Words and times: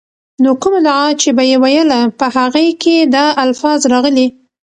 نو 0.43 0.49
کومه 0.61 0.79
دعاء 0.87 1.11
چې 1.21 1.29
به 1.35 1.43
ئي 1.49 1.55
ويله، 1.63 1.99
په 2.19 2.25
هغې 2.37 2.67
کي 2.81 2.95
دا 3.15 3.25
الفاظ 3.43 3.79
راغلي: 3.93 4.27